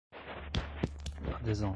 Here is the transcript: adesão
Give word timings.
adesão 1.41 1.69